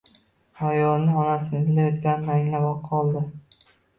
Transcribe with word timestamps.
Ayolni– 0.69 1.17
onasini 1.23 1.59
izlayotganini 1.67 2.35
anglab 2.39 2.71
qoldi 2.89 3.21